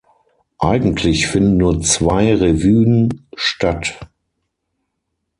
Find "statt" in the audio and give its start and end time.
3.35-3.99